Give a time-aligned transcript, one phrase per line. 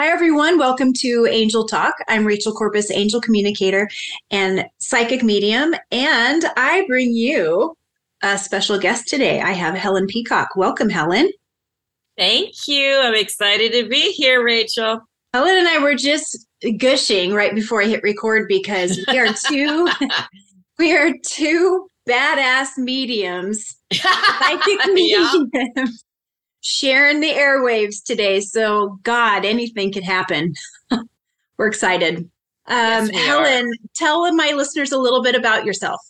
[0.00, 0.58] Hi, everyone.
[0.58, 1.92] Welcome to Angel Talk.
[2.08, 3.86] I'm Rachel Corpus, angel communicator
[4.30, 7.76] and psychic medium, and I bring you
[8.22, 9.42] a special guest today.
[9.42, 10.56] I have Helen Peacock.
[10.56, 11.30] Welcome, Helen.
[12.16, 12.98] Thank you.
[12.98, 15.02] I'm excited to be here, Rachel.
[15.34, 16.46] Helen and I were just
[16.78, 19.86] gushing right before I hit record because we are two
[20.78, 25.50] we are two badass mediums, psychic mediums
[26.60, 28.40] sharing the airwaves today.
[28.40, 30.54] So, God, anything could happen.
[31.58, 32.30] We're excited.
[32.66, 33.88] Um, Yes, we Helen, are.
[33.94, 36.00] tell my listeners a little bit about yourself.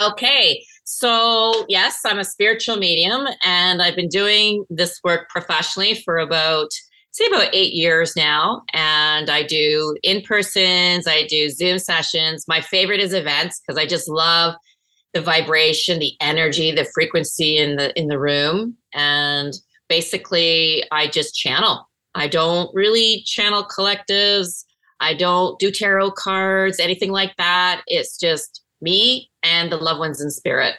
[0.00, 0.64] Okay.
[0.84, 6.68] So, yes, I'm a spiritual medium and I've been doing this work professionally for about,
[7.12, 8.62] say, about eight years now.
[8.72, 12.46] And I do in persons, I do Zoom sessions.
[12.48, 14.54] My favorite is events because I just love
[15.14, 18.76] the vibration, the energy, the frequency in the in the room.
[18.94, 19.52] And
[19.88, 21.88] basically I just channel.
[22.14, 24.64] I don't really channel collectives.
[25.00, 27.82] I don't do tarot cards, anything like that.
[27.86, 30.74] It's just me and the loved ones in spirit.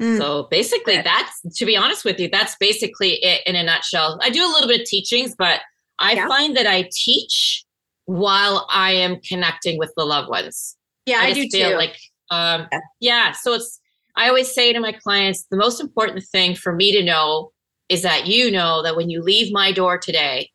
[0.00, 0.16] Mm.
[0.18, 4.18] So basically, that's to be honest with you, that's basically it in a nutshell.
[4.22, 5.60] I do a little bit of teachings, but
[5.98, 6.26] I Yeah.
[6.28, 7.64] find that I teach
[8.06, 10.76] while I am connecting with the loved ones.
[11.06, 11.76] yeah, I, do feel too.
[11.76, 11.98] like,
[12.30, 12.78] um, Yeah.
[13.00, 13.32] yeah.
[13.32, 13.79] So it's,
[14.20, 17.52] I always say to my clients, the most important thing for me to know
[17.88, 20.50] is that you know that when you leave my door today,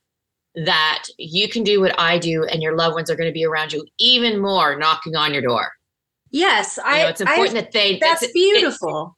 [0.56, 3.44] that you can do what I do and your loved ones are going to be
[3.46, 5.72] around you even more knocking on your door.
[6.32, 9.18] yes, You I, know, it's I important that they, that's it's- beautiful.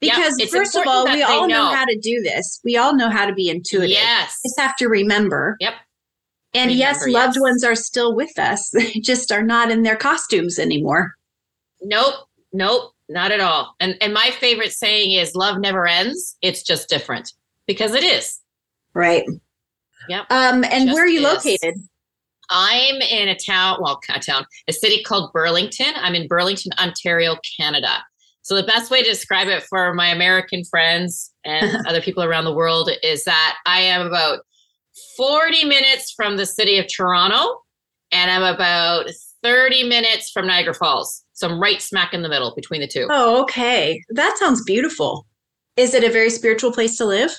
[0.00, 1.64] Yeah, Because it's first of all, we all know.
[1.70, 1.74] know.
[1.74, 2.60] how to do this.
[2.62, 3.90] We all know how to be intuitive.
[3.90, 4.38] Yes.
[4.44, 5.56] Just have to remember.
[5.58, 5.74] Yep.
[6.54, 7.40] And yes, loved yes.
[7.40, 8.70] ones are still with us.
[8.72, 11.14] They just are not in their costumes anymore.
[11.82, 12.14] Nope.
[12.52, 12.92] Nope.
[13.08, 13.74] Not at all.
[13.80, 16.36] And and my favorite saying is love never ends.
[16.42, 17.32] It's just different.
[17.66, 18.40] Because it is.
[18.94, 19.24] Right.
[20.08, 20.26] Yep.
[20.30, 21.44] Um, and Just where are you is.
[21.44, 21.74] located?
[22.50, 25.92] I'm in a town, well, a town, a city called Burlington.
[25.96, 28.02] I'm in Burlington, Ontario, Canada.
[28.42, 32.44] So the best way to describe it for my American friends and other people around
[32.44, 34.40] the world is that I am about
[35.18, 37.60] 40 minutes from the city of Toronto
[38.10, 39.10] and I'm about
[39.42, 41.24] 30 minutes from Niagara Falls.
[41.38, 43.06] So I'm right smack in the middle between the two.
[43.10, 44.02] Oh, okay.
[44.10, 45.24] That sounds beautiful.
[45.76, 47.30] Is it a very spiritual place to live?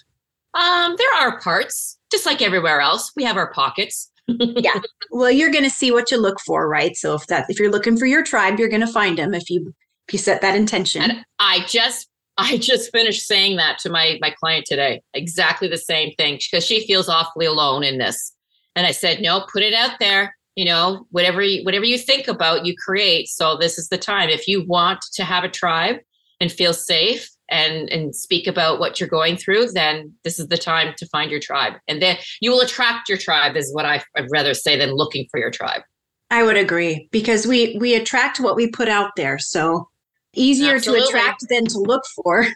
[0.54, 3.12] Um, there are parts, just like everywhere else.
[3.18, 4.10] We have our pockets.
[4.30, 4.80] Yeah.
[5.10, 6.96] Well, you're going to see what you look for, right?
[6.96, 9.50] So if that if you're looking for your tribe, you're going to find them if
[9.50, 9.74] you
[10.08, 11.02] if you set that intention.
[11.02, 15.02] And I just I just finished saying that to my my client today.
[15.16, 18.36] Exactly the same thing because she feels awfully alone in this.
[18.76, 20.36] And I said, "No, put it out there.
[20.60, 23.30] You know, whatever you, whatever you think about, you create.
[23.30, 24.28] So this is the time.
[24.28, 25.96] If you want to have a tribe
[26.42, 30.58] and feel safe and and speak about what you're going through, then this is the
[30.58, 31.76] time to find your tribe.
[31.88, 33.56] And then you will attract your tribe.
[33.56, 35.82] Is what I, I'd rather say than looking for your tribe.
[36.30, 39.40] I would agree because we we attract what we put out there.
[39.40, 39.88] So
[40.34, 41.06] easier Absolutely.
[41.06, 42.48] to attract than to look for.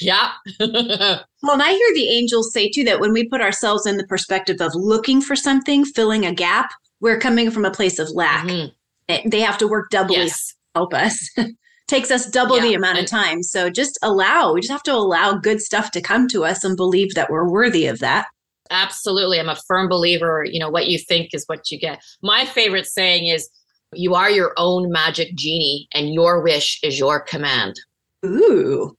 [0.00, 0.32] Yeah.
[1.44, 4.06] Well, and I hear the angels say too that when we put ourselves in the
[4.06, 6.70] perspective of looking for something, filling a gap,
[7.02, 8.46] we're coming from a place of lack.
[8.46, 8.72] Mhm.
[9.10, 10.34] Eh, They have to work doubly to
[10.74, 11.28] help us.
[11.88, 13.42] Takes us double the Yeah, amount of time.
[13.42, 16.76] So just allow, we just have to allow good stuff to come to us and
[16.76, 18.26] believe that we're worthy of that.
[18.70, 19.38] Absolutely.
[19.38, 22.00] I'm a firm believer, you know, what you think is what you get.
[22.22, 23.50] My favorite saying is
[23.92, 27.74] you are your own magic genie and your wish is your command.
[28.24, 28.96] Ooh,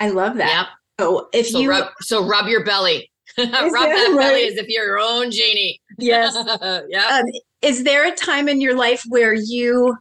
[0.00, 0.48] I love that.
[0.48, 0.66] Yep.
[1.06, 3.08] So if So you rub so rub your belly.
[3.38, 4.16] Rub that right?
[4.16, 5.80] belly as if you're your own genie.
[5.98, 6.34] Yes.
[6.88, 7.20] yeah.
[7.20, 7.24] Um,
[7.62, 9.96] is there a time in your life where you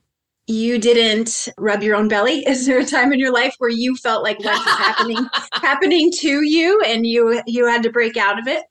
[0.47, 2.45] you didn't rub your own belly?
[2.45, 6.11] Is there a time in your life where you felt like life was happening happening
[6.19, 8.63] to you and you you had to break out of it?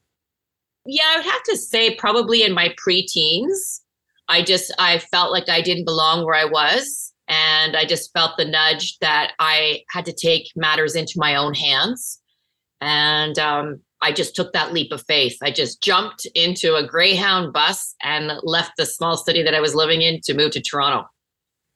[0.85, 3.81] Yeah, I would have to say probably in my preteens.
[4.29, 8.37] I just I felt like I didn't belong where I was and I just felt
[8.37, 12.21] the nudge that I had to take matters into my own hands.
[12.81, 15.39] And um, I just took that leap of faith.
[15.43, 19.75] I just jumped into a Greyhound bus and left the small city that I was
[19.75, 21.07] living in to move to Toronto.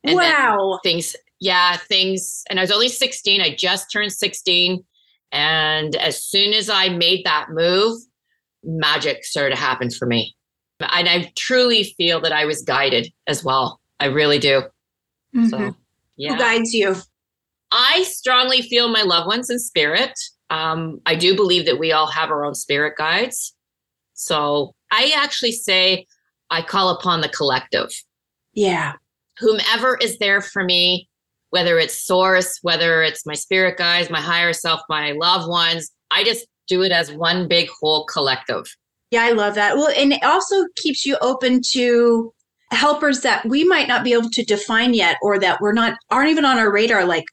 [0.04, 0.80] And wow.
[0.82, 2.42] Things, yeah, things.
[2.50, 3.40] And I was only 16.
[3.40, 4.84] I just turned 16.
[5.32, 7.98] And as soon as I made that move,
[8.64, 10.34] magic started to happen for me.
[10.80, 13.80] And I truly feel that I was guided as well.
[14.00, 14.62] I really do.
[15.34, 15.46] Mm-hmm.
[15.46, 15.76] So,
[16.16, 16.32] yeah.
[16.32, 16.96] Who guides you?
[17.72, 20.12] I strongly feel my loved ones in spirit.
[20.50, 23.54] Um, I do believe that we all have our own spirit guides.
[24.14, 26.06] So I actually say
[26.50, 27.90] I call upon the collective.
[28.54, 28.94] Yeah.
[29.38, 31.08] Whomever is there for me,
[31.50, 36.24] whether it's source, whether it's my spirit guides, my higher self, my loved ones, I
[36.24, 38.66] just do it as one big whole collective.
[39.10, 39.76] Yeah, I love that.
[39.76, 42.32] Well, and it also keeps you open to
[42.72, 46.30] helpers that we might not be able to define yet or that we're not aren't
[46.30, 47.24] even on our radar like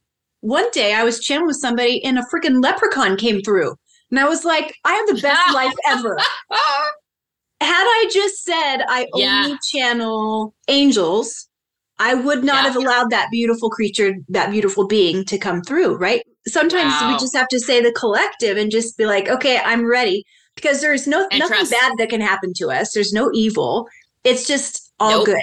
[0.44, 3.76] one day I was channeling with somebody and a freaking leprechaun came through.
[4.12, 6.18] And I was like, I have the best life ever.
[7.62, 9.44] Had I just said I yeah.
[9.46, 11.48] only channel angels,
[11.98, 12.62] I would not yeah.
[12.64, 16.22] have allowed that beautiful creature, that beautiful being to come through, right?
[16.46, 17.14] Sometimes wow.
[17.14, 20.26] we just have to say the collective and just be like, okay, I'm ready.
[20.56, 21.72] Because there's no and nothing trust.
[21.72, 22.92] bad that can happen to us.
[22.92, 23.88] There's no evil.
[24.26, 25.28] It's just all nope.
[25.28, 25.42] good.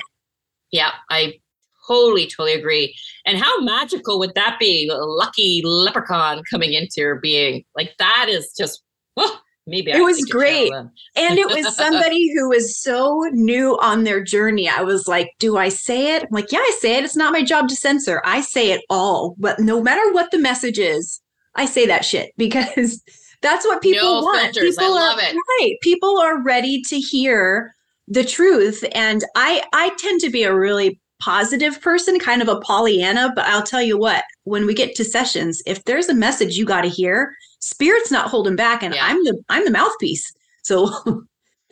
[0.70, 1.40] Yeah, I
[1.86, 2.94] totally, totally agree.
[3.26, 4.88] And how magical would that be?
[4.88, 7.64] A lucky leprechaun coming into your being.
[7.76, 8.82] Like that is just
[9.16, 10.72] oh, maybe it I was great.
[10.72, 14.68] and it was somebody who was so new on their journey.
[14.68, 16.24] I was like, do I say it?
[16.24, 17.04] I'm like, yeah, I say it.
[17.04, 18.22] It's not my job to censor.
[18.24, 19.34] I say it all.
[19.38, 21.20] But no matter what the message is,
[21.54, 23.02] I say that shit because
[23.42, 24.54] that's what people no want.
[24.54, 24.76] Filters.
[24.76, 25.76] People I are right.
[25.82, 27.74] People are ready to hear
[28.08, 28.84] the truth.
[28.92, 33.44] And I I tend to be a really positive person, kind of a Pollyanna, but
[33.46, 36.82] I'll tell you what, when we get to sessions, if there's a message you got
[36.82, 39.06] to hear, spirit's not holding back and yeah.
[39.06, 40.32] I'm the I'm the mouthpiece.
[40.62, 40.86] So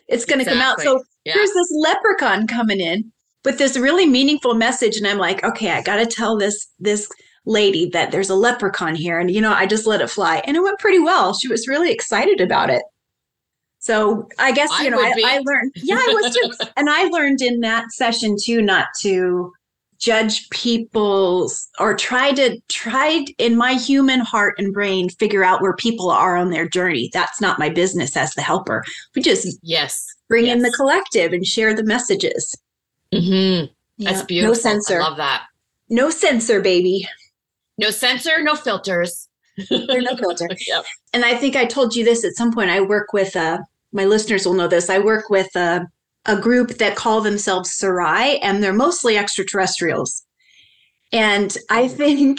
[0.09, 0.55] it's going to exactly.
[0.55, 0.81] come out.
[0.81, 1.33] So yeah.
[1.35, 3.11] here's this leprechaun coming in
[3.45, 7.09] with this really meaningful message and I'm like, okay, I got to tell this this
[7.47, 10.56] lady that there's a leprechaun here and you know, I just let it fly and
[10.56, 11.35] it went pretty well.
[11.35, 12.83] She was really excited about it.
[13.78, 15.72] So I guess you I know I, I, learned.
[15.76, 19.52] Yeah, I was too, and I learned in that session too not to
[19.98, 25.75] judge people's or try to try in my human heart and brain figure out where
[25.75, 27.10] people are on their journey.
[27.12, 28.84] That's not my business as the helper.
[29.14, 30.56] We just yes bring yes.
[30.56, 32.54] in the collective and share the messages.
[33.12, 33.72] Mm-hmm.
[33.96, 34.12] Yeah.
[34.12, 34.54] That's beautiful.
[34.54, 35.00] No censor.
[35.00, 35.46] I love that.
[35.88, 37.08] No censor, baby.
[37.78, 39.27] No censor, no filters.
[39.70, 40.49] There's no filter.
[40.66, 40.84] yep.
[41.12, 42.70] And I think I told you this at some point.
[42.70, 43.58] I work with uh,
[43.93, 44.90] my listeners will know this.
[44.90, 45.87] I work with a,
[46.26, 50.22] a group that call themselves Sarai, and they're mostly extraterrestrials.
[51.12, 51.90] And I mm.
[51.90, 52.38] think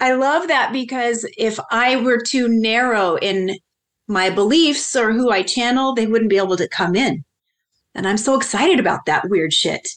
[0.00, 3.58] I love that because if I were too narrow in
[4.08, 7.24] my beliefs or who I channel, they wouldn't be able to come in.
[7.94, 9.88] And I'm so excited about that weird shit.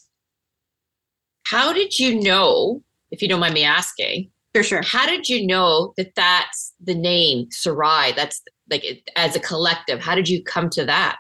[1.44, 4.82] How did you know, if you don't mind me asking, for sure.
[4.84, 8.14] How did you know that that's the name Sarai?
[8.16, 8.84] That's like
[9.16, 10.00] as a collective.
[10.00, 11.20] How did you come to that?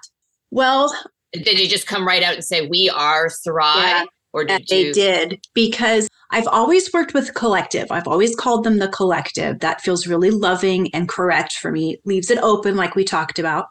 [0.51, 0.95] Well,
[1.33, 3.77] did you just come right out and say we are Sarai?
[3.77, 4.93] Yeah, or did they you?
[4.93, 7.91] did because I've always worked with collective.
[7.91, 9.59] I've always called them the collective.
[9.59, 11.97] That feels really loving and correct for me.
[12.05, 13.67] leaves it open, like we talked about.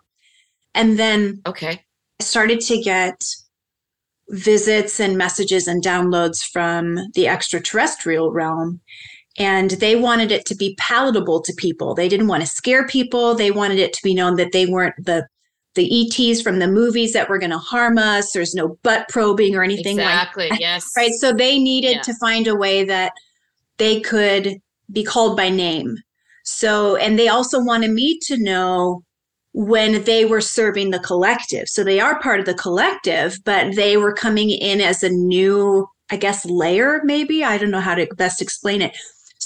[0.74, 1.84] And then okay,
[2.20, 3.24] I started to get
[4.30, 8.80] visits and messages and downloads from the extraterrestrial realm
[9.38, 11.94] and they wanted it to be palatable to people.
[11.94, 13.34] They didn't want to scare people.
[13.34, 15.26] They wanted it to be known that they weren't the
[15.74, 18.32] the ETs from the movies that were going to harm us.
[18.32, 20.60] There's no butt probing or anything exactly, like that.
[20.60, 20.90] Yes.
[20.96, 21.12] Right.
[21.20, 22.02] So they needed yeah.
[22.02, 23.12] to find a way that
[23.76, 24.56] they could
[24.90, 25.96] be called by name.
[26.44, 29.04] So, and they also wanted me to know
[29.52, 31.68] when they were serving the collective.
[31.68, 35.86] So they are part of the collective, but they were coming in as a new,
[36.10, 37.44] I guess, layer, maybe.
[37.44, 38.96] I don't know how to best explain it.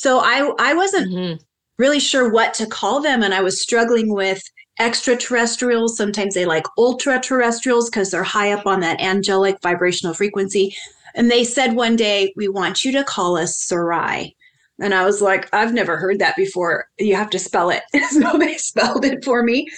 [0.02, 1.42] So I I wasn't mm-hmm.
[1.78, 4.42] really sure what to call them and I was struggling with
[4.80, 5.96] extraterrestrials.
[5.96, 10.74] Sometimes they like ultra terrestrials because they're high up on that angelic vibrational frequency.
[11.14, 14.34] And they said one day, We want you to call us Sarai.
[14.80, 16.86] And I was like, I've never heard that before.
[16.98, 17.84] You have to spell it.
[18.10, 19.68] so they spelled it for me.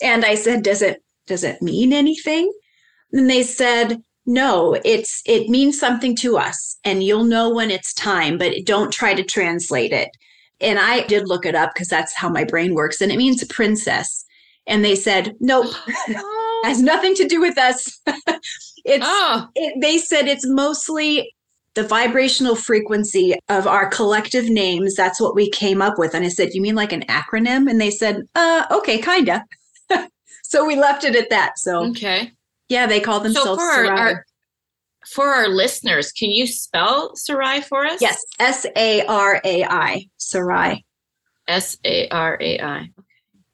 [0.00, 2.50] And I said, Does it does it mean anything?
[3.12, 7.92] And they said, No, it's it means something to us, and you'll know when it's
[7.92, 10.10] time, but don't try to translate it.
[10.60, 13.44] And I did look it up because that's how my brain works, and it means
[13.44, 14.24] princess.
[14.66, 15.74] And they said, Nope,
[16.64, 18.00] has nothing to do with us.
[18.84, 19.48] it's oh.
[19.54, 21.30] it, they said it's mostly
[21.74, 24.94] the vibrational frequency of our collective names.
[24.94, 26.14] That's what we came up with.
[26.14, 27.68] And I said, You mean like an acronym?
[27.68, 29.44] And they said, uh, okay, kinda.
[30.42, 31.58] so we left it at that.
[31.58, 32.30] So okay.
[32.68, 34.26] Yeah, they call themselves so for our, our,
[35.06, 38.00] for our listeners, can you spell Sarai for us?
[38.00, 40.84] Yes, S A R A I, Sarai.
[41.46, 42.88] S A R A I.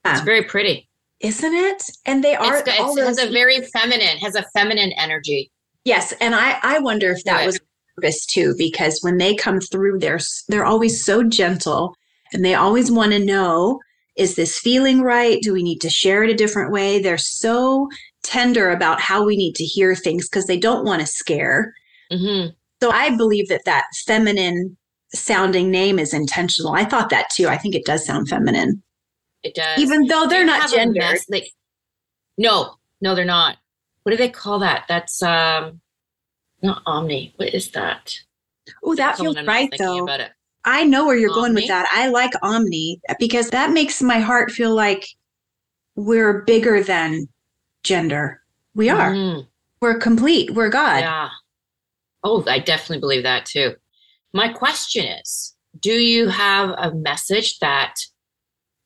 [0.05, 0.89] It's um, very pretty,
[1.21, 1.83] isn't it?
[2.07, 2.59] And they are.
[2.59, 5.51] It's, it has a very feminine, has a feminine energy.
[5.85, 7.61] Yes, and I I wonder if that was
[7.97, 11.97] purpose too, because when they come through, they're they're always so gentle,
[12.33, 13.81] and they always want to know
[14.17, 15.41] is this feeling right?
[15.41, 17.01] Do we need to share it a different way?
[17.01, 17.89] They're so
[18.23, 21.75] tender about how we need to hear things because they don't want to scare.
[22.13, 22.51] Mm-hmm.
[22.83, 24.77] So I believe that that feminine
[25.13, 26.73] sounding name is intentional.
[26.73, 27.49] I thought that too.
[27.49, 28.83] I think it does sound feminine.
[29.43, 29.79] It does.
[29.79, 31.19] Even though they're not gendered.
[31.29, 31.51] Like,
[32.39, 33.57] no, no, they're not.
[34.03, 34.85] What do they call that?
[34.89, 35.81] That's um
[36.63, 37.35] not Omni.
[37.37, 38.15] What is that?
[38.85, 40.07] Oh, that feels right though.
[40.65, 41.41] I know where you're Omni?
[41.41, 41.89] going with that.
[41.93, 45.07] I like Omni because that makes my heart feel like
[45.97, 47.29] we're bigger than
[47.83, 48.43] gender.
[48.75, 49.13] We are.
[49.13, 49.47] Mm.
[49.81, 50.53] We're complete.
[50.53, 51.01] We're God.
[51.01, 51.29] Yeah.
[52.23, 53.75] Oh, I definitely believe that too.
[54.33, 57.95] My question is Do you have a message that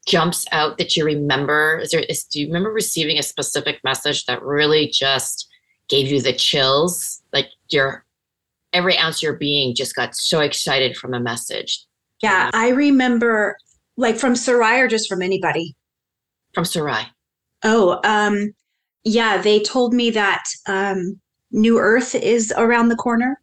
[0.06, 1.80] jumps out that you remember?
[1.82, 5.48] Is there, is, do you remember receiving a specific message that really just
[5.88, 7.22] gave you the chills?
[7.32, 8.04] Like your
[8.72, 11.84] every ounce of your being just got so excited from a message.
[12.22, 13.56] Yeah, I remember
[13.96, 15.76] like from Sarai or just from anybody?
[16.54, 17.04] From Sarai.
[17.62, 18.52] Oh, um,
[19.04, 21.20] yeah, they told me that um,
[21.50, 23.40] New Earth is around the corner.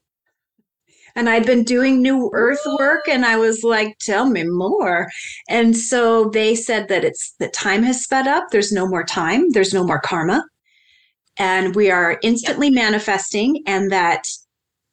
[1.15, 5.10] And I'd been doing New Earth work and I was like, tell me more.
[5.50, 8.46] And so they said that it's that time has sped up.
[8.51, 9.50] There's no more time.
[9.51, 10.46] There's no more karma.
[11.38, 12.75] And we are instantly yep.
[12.75, 14.24] manifesting and that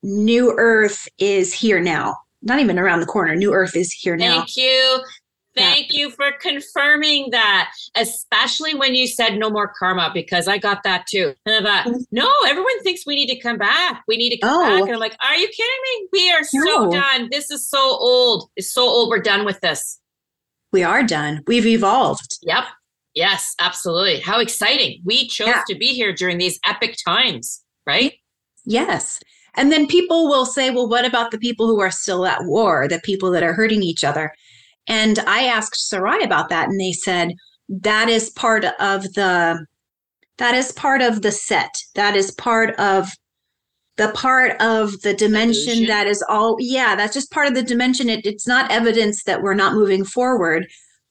[0.03, 2.17] New Earth is here now.
[2.43, 3.37] Not even around the corner.
[3.37, 4.39] New Earth is here now.
[4.39, 5.01] Thank you.
[5.59, 10.83] Thank you for confirming that, especially when you said no more karma, because I got
[10.85, 11.35] that too.
[11.47, 12.03] And I thought, mm-hmm.
[12.11, 14.03] no, everyone thinks we need to come back.
[14.09, 14.67] We need to come oh.
[14.67, 14.83] back.
[14.83, 16.09] And I'm like, are you kidding me?
[16.13, 16.65] We are no.
[16.65, 17.29] so done.
[17.31, 18.51] This is so old.
[18.57, 19.11] It's so old.
[19.11, 20.01] We're done with this.
[20.73, 21.43] We are done.
[21.47, 22.39] We've evolved.
[22.43, 22.65] Yep.
[23.15, 24.21] Yes, absolutely.
[24.21, 25.01] How exciting.
[25.05, 25.63] We chose yeah.
[25.69, 28.13] to be here during these epic times, right?
[28.65, 29.19] Yes.
[29.55, 32.87] And then people will say, well, what about the people who are still at war,
[32.87, 34.33] the people that are hurting each other?
[34.89, 37.35] And I asked Sarai about that, and they said
[37.69, 39.65] that is part of the
[40.39, 41.75] that is part of the set.
[41.95, 43.11] That is part of
[43.97, 45.87] the part of the dimension Evolution.
[45.89, 48.09] that is all yeah that's just part of the dimension.
[48.09, 50.67] It, it's not evidence that we're not moving forward.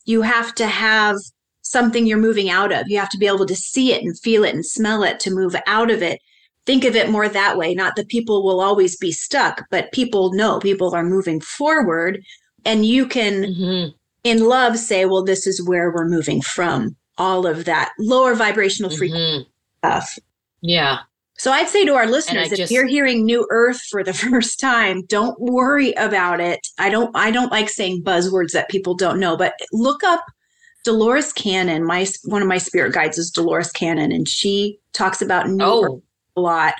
[0.05, 1.17] You have to have
[1.61, 2.85] something you're moving out of.
[2.87, 5.31] You have to be able to see it and feel it and smell it to
[5.31, 6.19] move out of it.
[6.65, 7.73] Think of it more that way.
[7.73, 12.23] Not that people will always be stuck but people know people are moving forward
[12.67, 13.89] and you can mm-hmm.
[14.23, 18.91] in love say well this is where we're moving from all of that lower vibrational
[18.91, 19.49] frequency mm-hmm.
[19.79, 20.19] stuff
[20.61, 20.99] yeah
[21.37, 24.59] so i'd say to our listeners if just, you're hearing new earth for the first
[24.59, 29.19] time don't worry about it i don't i don't like saying buzzwords that people don't
[29.19, 30.23] know but look up
[30.83, 35.49] dolores cannon my one of my spirit guides is dolores cannon and she talks about
[35.49, 35.83] new oh.
[35.83, 36.01] earth
[36.35, 36.73] a lot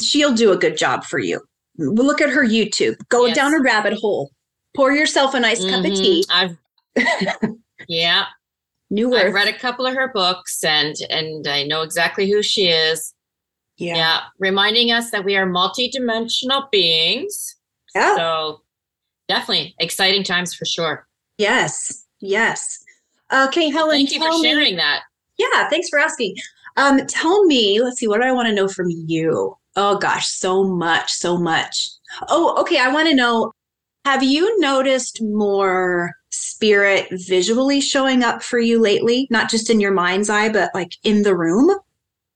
[0.00, 1.40] she'll do a good job for you
[1.78, 3.36] look at her youtube go yes.
[3.36, 4.30] down a rabbit hole
[4.76, 5.70] pour yourself a nice mm-hmm.
[5.70, 6.02] cup of mm-hmm.
[6.02, 6.24] tea.
[6.30, 7.54] I've,
[7.88, 8.26] yeah.
[8.90, 9.26] New Earth.
[9.26, 13.14] I've read a couple of her books and and I know exactly who she is.
[13.78, 13.96] Yeah.
[13.96, 14.20] yeah.
[14.38, 17.56] Reminding us that we are multidimensional beings.
[17.94, 18.16] Yeah.
[18.16, 18.62] So
[19.28, 21.06] definitely exciting times for sure.
[21.38, 22.06] Yes.
[22.20, 22.78] Yes.
[23.32, 23.96] Okay, Helen.
[23.96, 25.02] Thank you for sharing me, that.
[25.36, 26.36] Yeah, thanks for asking.
[26.76, 29.56] Um, tell me, let's see, what do I want to know from you?
[29.74, 31.88] Oh gosh, so much, so much.
[32.28, 32.78] Oh, okay.
[32.78, 33.52] I want to know
[34.06, 39.26] have you noticed more spirit visually showing up for you lately?
[39.30, 41.76] Not just in your mind's eye, but like in the room?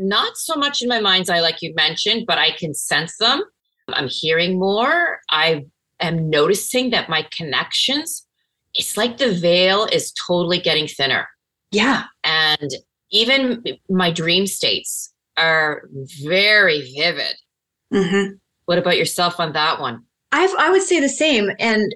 [0.00, 3.44] Not so much in my mind's eye, like you mentioned, but I can sense them.
[3.86, 5.20] I'm hearing more.
[5.30, 5.66] I
[6.00, 8.26] am noticing that my connections,
[8.74, 11.28] it's like the veil is totally getting thinner.
[11.70, 12.02] Yeah.
[12.24, 12.70] And
[13.12, 15.88] even my dream states are
[16.20, 17.36] very vivid.
[17.94, 18.32] Mm-hmm.
[18.64, 20.02] What about yourself on that one?
[20.32, 21.94] I I would say the same, and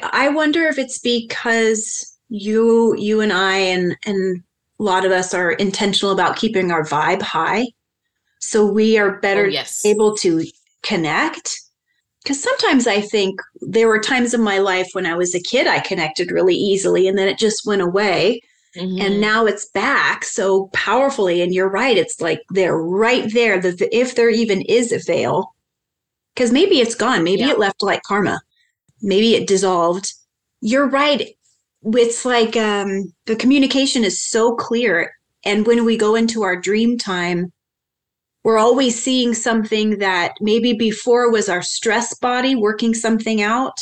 [0.00, 4.42] I wonder if it's because you you and I and and
[4.78, 7.66] a lot of us are intentional about keeping our vibe high.
[8.40, 9.84] So we are better oh, yes.
[9.84, 10.44] able to
[10.82, 11.58] connect.
[12.22, 15.66] Because sometimes I think there were times in my life when I was a kid,
[15.66, 18.40] I connected really easily and then it just went away.
[18.76, 19.00] Mm-hmm.
[19.00, 21.40] And now it's back so powerfully.
[21.40, 21.96] And you're right.
[21.96, 23.60] It's like they're right there.
[23.60, 25.54] The, if there even is a veil,
[26.36, 27.24] because maybe it's gone.
[27.24, 27.52] Maybe yeah.
[27.52, 28.40] it left like karma.
[29.00, 30.12] Maybe it dissolved.
[30.60, 31.30] You're right.
[31.82, 35.12] It's like um, the communication is so clear.
[35.44, 37.52] And when we go into our dream time,
[38.44, 43.78] we're always seeing something that maybe before was our stress body working something out.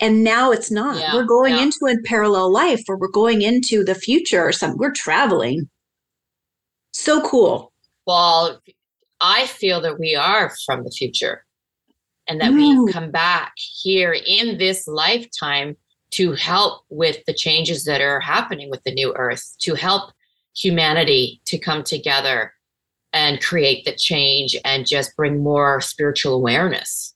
[0.00, 0.98] And now it's not.
[0.98, 1.62] Yeah, we're going yeah.
[1.62, 4.78] into a parallel life or we're going into the future or something.
[4.78, 5.68] We're traveling.
[6.92, 7.72] So cool.
[8.06, 8.60] Well,
[9.20, 11.45] I feel that we are from the future
[12.28, 12.86] and that mm.
[12.86, 15.76] we come back here in this lifetime
[16.12, 20.12] to help with the changes that are happening with the new earth, to help
[20.56, 22.52] humanity to come together
[23.12, 27.14] and create the change and just bring more spiritual awareness.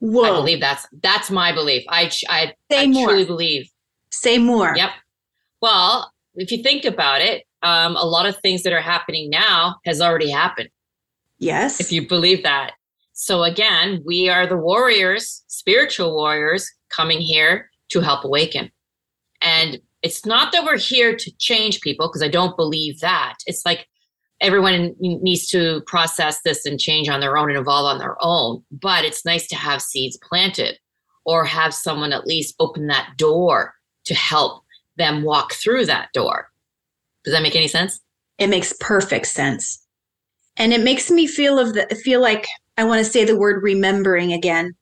[0.00, 0.22] Whoa.
[0.22, 1.84] I believe that's that's my belief.
[1.88, 3.08] I I, Say I more.
[3.08, 3.70] truly believe.
[4.10, 4.74] Say more.
[4.76, 4.90] Yep.
[5.60, 9.76] Well, if you think about it, um, a lot of things that are happening now
[9.84, 10.68] has already happened.
[11.38, 11.80] Yes.
[11.80, 12.72] If you believe that.
[13.20, 18.70] So again, we are the warriors, spiritual warriors coming here to help awaken.
[19.42, 23.34] And it's not that we're here to change people because I don't believe that.
[23.46, 23.88] It's like
[24.40, 28.62] everyone needs to process this and change on their own and evolve on their own.
[28.70, 30.78] But it's nice to have seeds planted
[31.24, 34.62] or have someone at least open that door to help
[34.96, 36.50] them walk through that door.
[37.24, 37.98] Does that make any sense?
[38.38, 39.84] It makes perfect sense.
[40.56, 42.46] And it makes me feel of the feel like
[42.78, 44.74] I want to say the word remembering again.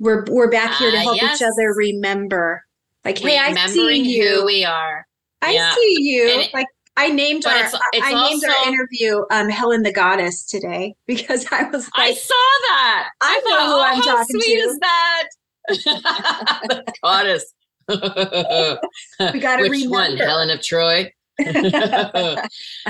[0.00, 1.40] We're we're back here to uh, help uh, yes.
[1.40, 2.64] each other remember.
[3.04, 4.40] Like, hey, I see you.
[4.40, 5.06] Who we are.
[5.40, 5.74] I yeah.
[5.74, 6.26] see you.
[6.26, 9.92] It, like I named our it's, it's I named also, our interview um, Helen the
[9.92, 13.10] Goddess today because I was like, I saw that.
[13.20, 14.50] I, I know who oh, I'm how sweet to.
[14.50, 15.28] is that?
[15.68, 17.54] the goddess.
[17.88, 19.90] we got to Which remember.
[19.90, 20.16] one?
[20.16, 21.12] Helen of Troy.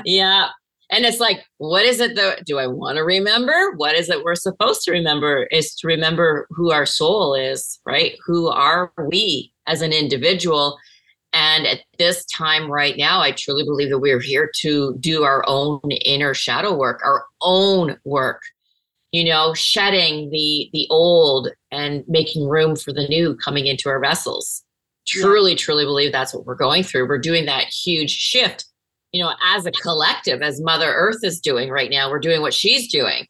[0.05, 0.49] yeah.
[0.91, 3.73] And it's like, what is it that do I want to remember?
[3.77, 5.47] What is it we're supposed to remember?
[5.53, 8.17] Is to remember who our soul is, right?
[8.27, 10.77] Who are we as an individual?
[11.33, 15.45] And at this time right now, I truly believe that we're here to do our
[15.47, 18.43] own inner shadow work, our own work,
[19.13, 24.01] you know, shedding the the old and making room for the new coming into our
[24.01, 24.65] vessels.
[25.07, 25.57] Truly, yeah.
[25.57, 27.09] truly believe that's what we're going through.
[27.09, 28.65] We're doing that huge shift
[29.13, 32.55] you know, as a collective, as Mother Earth is doing right now, we're doing what
[32.55, 33.27] she's doing.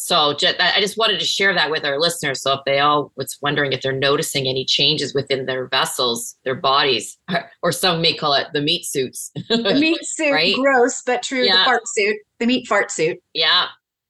[0.00, 2.40] So just, I just wanted to share that with our listeners.
[2.40, 6.54] So if they all was wondering if they're noticing any changes within their vessels, their
[6.54, 7.18] bodies,
[7.64, 9.32] or some may call it the meat suits.
[9.48, 10.54] the meat suit, right?
[10.54, 11.42] gross but true.
[11.42, 11.58] Yeah.
[11.58, 13.18] The fart suit, the meat fart suit.
[13.34, 13.66] Yeah,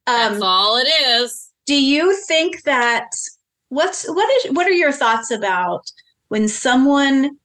[0.06, 1.50] um, that's all it is.
[1.64, 3.08] Do you think that
[3.70, 5.90] what's what is what are your thoughts about
[6.28, 7.38] when someone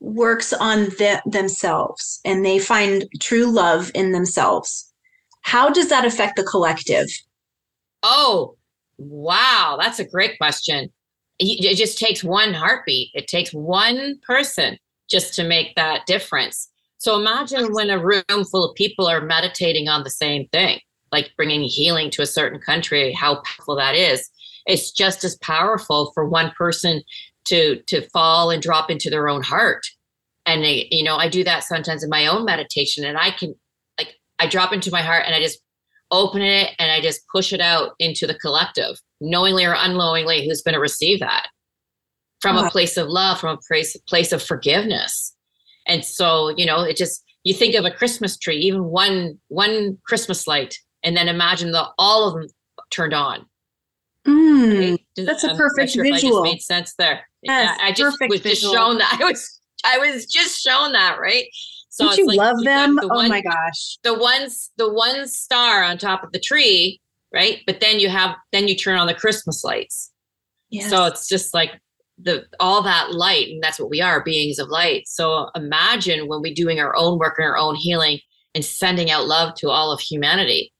[0.00, 4.92] works on the, themselves and they find true love in themselves,
[5.42, 7.08] how does that affect the collective?
[8.02, 8.56] Oh,
[8.98, 9.78] wow.
[9.80, 10.90] That's a great question.
[11.38, 14.78] It just takes one heartbeat, it takes one person
[15.10, 16.70] just to make that difference.
[16.98, 20.80] So imagine when a room full of people are meditating on the same thing,
[21.12, 24.30] like bringing healing to a certain country, how powerful that is.
[24.64, 27.02] It's just as powerful for one person
[27.46, 29.82] to to fall and drop into their own heart.
[30.44, 33.54] And they, you know i do that sometimes in my own meditation and i can
[33.98, 35.58] like i drop into my heart and i just
[36.12, 40.62] open it and i just push it out into the collective knowingly or unknowingly who's
[40.62, 41.48] going to receive that.
[42.40, 45.34] From a place of love from a place place of forgiveness.
[45.88, 49.98] And so you know it just you think of a christmas tree even one one
[50.04, 52.48] christmas light and then imagine the all of them
[52.90, 53.46] turned on
[54.26, 55.00] Mm, right?
[55.16, 56.42] That's a perfect sure visual.
[56.42, 57.26] made sense there.
[57.42, 58.72] Yes, yeah, I just was visual.
[58.72, 59.18] just shown that.
[59.20, 61.46] I was I was just shown that, right?
[61.90, 62.96] So Don't you like, love them?
[62.96, 63.98] The oh one, my gosh.
[64.02, 67.00] The ones the one star on top of the tree,
[67.32, 67.60] right?
[67.66, 70.12] But then you have then you turn on the Christmas lights.
[70.70, 70.90] Yes.
[70.90, 71.80] So it's just like
[72.18, 75.06] the all that light, and that's what we are, beings of light.
[75.06, 78.18] So imagine when we're doing our own work and our own healing
[78.54, 80.72] and sending out love to all of humanity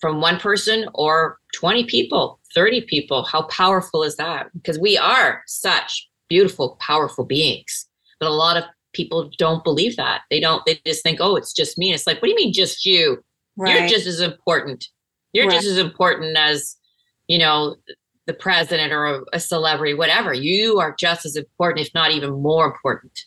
[0.00, 3.24] from one person or 20 people, 30 people.
[3.24, 4.46] How powerful is that?
[4.54, 7.86] Because we are such beautiful, powerful beings.
[8.18, 10.22] But a lot of people don't believe that.
[10.30, 11.88] They don't, they just think, oh, it's just me.
[11.88, 13.22] And it's like, what do you mean just you?
[13.56, 13.78] Right.
[13.78, 14.86] You're just as important.
[15.32, 15.54] You're right.
[15.54, 16.76] just as important as,
[17.28, 17.76] you know,
[18.26, 20.32] the president or a, a celebrity, whatever.
[20.32, 23.18] You are just as important, if not even more important.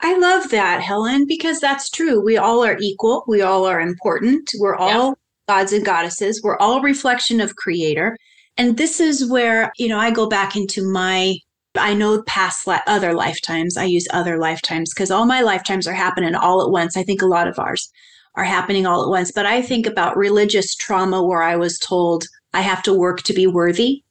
[0.00, 2.22] I love that, Helen, because that's true.
[2.22, 3.24] We all are equal.
[3.26, 4.50] We all are important.
[4.58, 5.14] We're all yeah.
[5.48, 6.42] Gods and goddesses.
[6.42, 8.16] We're all reflection of creator.
[8.56, 11.36] And this is where, you know, I go back into my
[11.78, 13.76] I know past li- other lifetimes.
[13.76, 16.96] I use other lifetimes because all my lifetimes are happening all at once.
[16.96, 17.90] I think a lot of ours
[18.34, 19.30] are happening all at once.
[19.30, 23.34] But I think about religious trauma where I was told I have to work to
[23.34, 24.02] be worthy.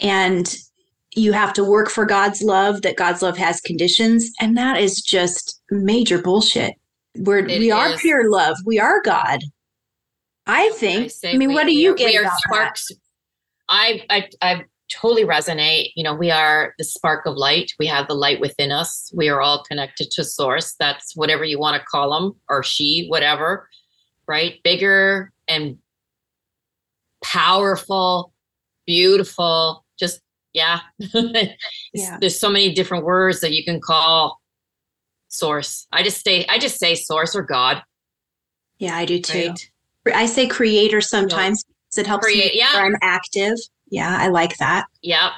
[0.00, 0.54] And
[1.14, 4.30] you have to work for God's love, that God's love has conditions.
[4.40, 6.74] And that is just major bullshit.
[7.16, 8.56] We're, it we are pure love.
[8.64, 9.40] We are God.
[10.50, 11.12] I think.
[11.24, 12.06] I, I mean, we, what do you get?
[12.06, 12.88] We are sparks.
[12.88, 12.96] That?
[13.68, 15.92] I, I, I totally resonate.
[15.94, 17.72] You know, we are the spark of light.
[17.78, 19.12] We have the light within us.
[19.14, 20.74] We are all connected to source.
[20.80, 23.68] That's whatever you want to call them or she, whatever,
[24.26, 24.60] right?
[24.64, 25.78] Bigger and
[27.22, 28.32] powerful,
[28.86, 30.20] beautiful, just
[30.52, 30.80] yeah.
[31.94, 32.18] yeah.
[32.20, 34.40] There's so many different words that you can call
[35.28, 35.86] source.
[35.92, 37.84] I just say I just say source or God.
[38.80, 39.50] Yeah, I do too.
[39.50, 39.69] Right?
[40.14, 41.64] I say creator sometimes.
[41.96, 42.00] No.
[42.00, 42.72] It helps Create, me yeah.
[42.74, 43.56] I'm active.
[43.88, 44.86] Yeah, I like that.
[45.02, 45.32] Yep.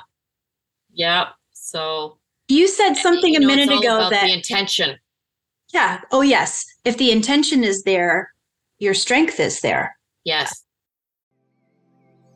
[0.92, 1.28] Yep.
[1.52, 4.98] So you said something you know, a minute ago that the intention.
[5.72, 6.00] Yeah.
[6.10, 6.66] Oh yes.
[6.84, 8.30] If the intention is there,
[8.78, 9.96] your strength is there.
[10.24, 10.64] Yes.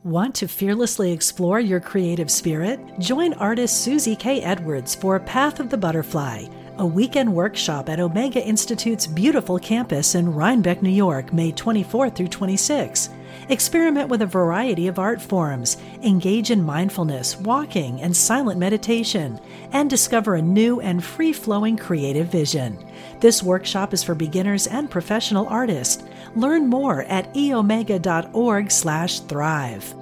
[0.04, 2.80] Want to fearlessly explore your creative spirit?
[3.00, 4.40] Join artist Susie K.
[4.40, 6.46] Edwards for Path of the Butterfly,
[6.78, 12.28] a weekend workshop at Omega Institute's beautiful campus in Rhinebeck, New York, May 24 through
[12.28, 13.08] 26.
[13.48, 19.40] Experiment with a variety of art forms, engage in mindfulness, walking, and silent meditation,
[19.72, 22.78] and discover a new and free flowing creative vision.
[23.20, 26.02] This workshop is for beginners and professional artists.
[26.34, 29.94] Learn more at eomega.org/slash thrive.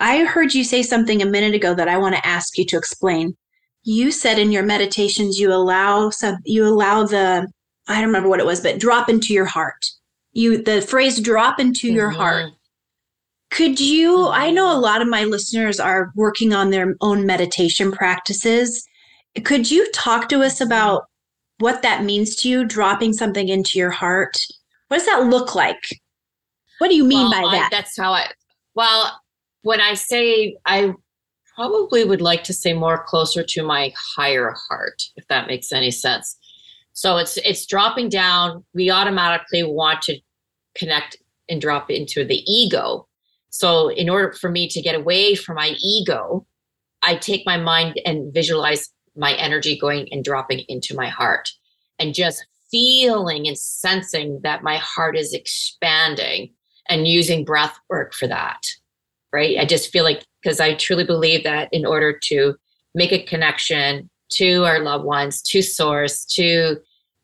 [0.00, 2.76] I heard you say something a minute ago that I want to ask you to
[2.76, 3.36] explain.
[3.84, 7.50] You said in your meditations you allow some you allow the
[7.88, 9.86] I don't remember what it was, but drop into your heart.
[10.32, 11.96] You the phrase drop into mm-hmm.
[11.96, 12.52] your heart.
[13.50, 14.40] Could you mm-hmm.
[14.40, 18.86] I know a lot of my listeners are working on their own meditation practices.
[19.44, 21.04] Could you talk to us about
[21.58, 24.36] what that means to you, dropping something into your heart?
[24.88, 25.82] What does that look like?
[26.78, 27.70] What do you mean well, by that?
[27.72, 28.30] I, that's how I,
[28.74, 29.20] well,
[29.62, 30.94] when I say I
[31.58, 35.90] probably would like to say more closer to my higher heart, if that makes any
[35.90, 36.38] sense.
[36.92, 38.64] So it's it's dropping down.
[38.74, 40.20] We automatically want to
[40.76, 41.16] connect
[41.48, 43.08] and drop into the ego.
[43.50, 46.46] So in order for me to get away from my ego,
[47.02, 51.50] I take my mind and visualize my energy going and dropping into my heart
[51.98, 56.52] and just feeling and sensing that my heart is expanding
[56.88, 58.60] and using breath work for that.
[59.32, 59.58] Right.
[59.58, 62.54] I just feel like, because I truly believe that in order to
[62.94, 66.76] make a connection to our loved ones, to source, to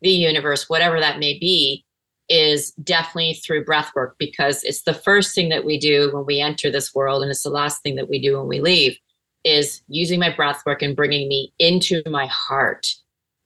[0.02, 1.84] the universe, whatever that may be,
[2.28, 6.40] is definitely through breath work because it's the first thing that we do when we
[6.40, 8.96] enter this world and it's the last thing that we do when we leave
[9.44, 12.94] is using my breath work and bringing me into my heart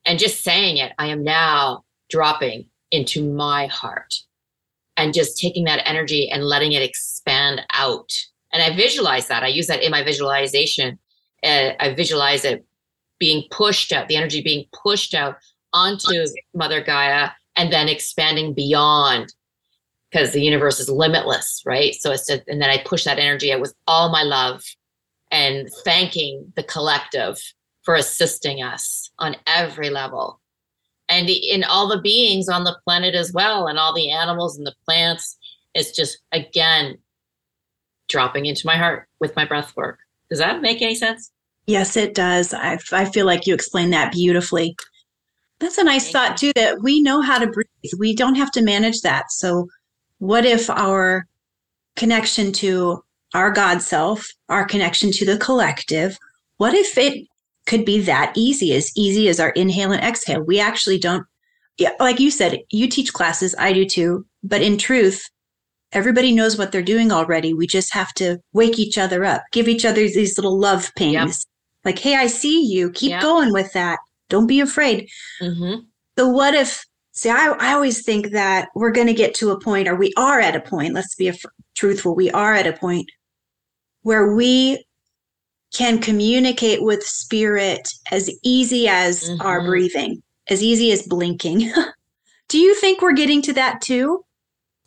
[0.07, 4.15] and just saying it i am now dropping into my heart
[4.97, 8.13] and just taking that energy and letting it expand out
[8.53, 9.43] and i visualize that.
[9.43, 10.99] I use that in my visualization.
[11.45, 12.65] Uh, i visualize it
[13.19, 15.37] being pushed out the energy being pushed out
[15.73, 19.33] onto mother gaia and then expanding beyond
[20.11, 21.95] because the universe is limitless right?
[21.95, 24.63] So it's a, and then i push that energy out with all my love
[25.31, 27.39] and thanking the collective
[27.83, 30.41] for assisting us on every level.
[31.09, 34.67] And in all the beings on the planet as well and all the animals and
[34.67, 35.39] the plants
[35.75, 36.99] it's just again
[38.09, 39.99] dropping into my heart with my breath work
[40.31, 41.31] does that make any sense
[41.67, 44.77] yes it does i, I feel like you explained that beautifully
[45.61, 48.63] that's a nice thought too that we know how to breathe we don't have to
[48.63, 49.69] manage that so
[50.19, 51.27] what if our
[51.97, 53.03] connection to
[53.35, 56.19] our God self, our connection to the collective.
[56.57, 57.27] What if it
[57.67, 60.43] could be that easy, as easy as our inhale and exhale?
[60.43, 61.27] We actually don't,
[61.77, 64.27] yeah, like you said, you teach classes, I do too.
[64.43, 65.29] But in truth,
[65.93, 67.55] everybody knows what they're doing already.
[67.55, 71.15] We just have to wake each other up, give each other these little love pings.
[71.15, 71.35] Yep.
[71.85, 72.91] Like, hey, I see you.
[72.91, 73.23] Keep yep.
[73.23, 73.99] going with that.
[74.29, 75.09] Don't be afraid.
[75.41, 75.81] Mm-hmm.
[76.19, 76.85] So, what if
[77.19, 80.13] See, I, I always think that we're going to get to a point, or we
[80.17, 81.33] are at a point, let's be
[81.75, 83.11] truthful, we are at a point
[84.03, 84.85] where we
[85.75, 89.43] can communicate with spirit as easy as mm-hmm.
[89.45, 91.73] our breathing, as easy as blinking.
[92.49, 94.25] do you think we're getting to that too?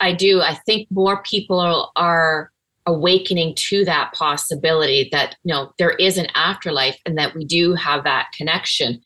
[0.02, 0.42] I do.
[0.42, 2.52] I think more people are, are
[2.88, 7.74] awakening to that possibility that you know there is an afterlife and that we do
[7.76, 9.02] have that connection.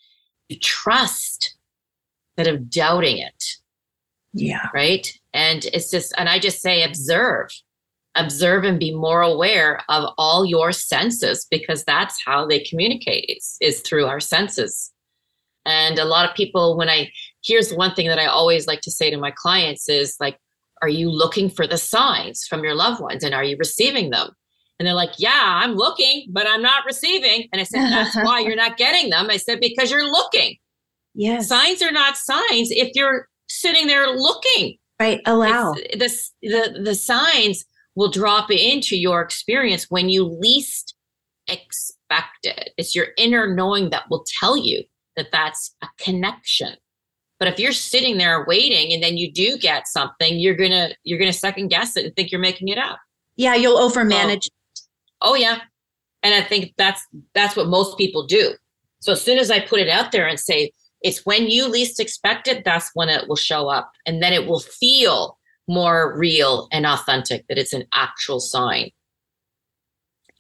[0.62, 1.58] Trust
[2.38, 3.44] instead of doubting it.
[4.34, 4.68] Yeah.
[4.74, 5.12] Right?
[5.34, 7.50] And it's just and i just say observe.
[8.18, 13.58] Observe and be more aware of all your senses because that's how they communicate is,
[13.60, 14.94] is through our senses.
[15.66, 17.12] And a lot of people when i
[17.44, 20.38] here's one thing that i always like to say to my clients is like
[20.82, 24.30] are you looking for the signs from your loved ones and are you receiving them?
[24.78, 27.48] And they're like yeah i'm looking but i'm not receiving.
[27.52, 29.30] And i said that's why you're not getting them.
[29.30, 30.58] I said because you're looking.
[31.14, 31.48] Yes.
[31.48, 34.78] Signs are not signs if you're sitting there looking.
[35.00, 35.76] Right allow.
[35.98, 40.96] This the the signs will drop into your experience when you least
[41.48, 42.72] expect it.
[42.78, 44.84] It's your inner knowing that will tell you
[45.16, 46.76] that that's a connection
[47.40, 51.20] but if you're sitting there waiting and then you do get something you're gonna you're
[51.20, 53.00] gonna second guess it and think you're making it up.
[53.36, 54.48] Yeah you'll overmanage
[55.22, 55.60] oh, oh yeah.
[56.24, 58.54] And i think that's that's what most people do.
[59.00, 60.72] So as soon as i put it out there and say
[61.02, 63.92] it's when you least expect it that's when it will show up.
[64.06, 68.92] And then it will feel more real and authentic that it's an actual sign.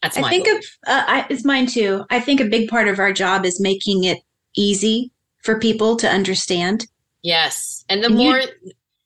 [0.01, 2.05] That's I think of, uh, I, it's mine too.
[2.11, 4.19] I think a big part of our job is making it
[4.55, 5.11] easy
[5.45, 6.87] for people to understand.
[7.23, 8.47] Yes, and the and more you,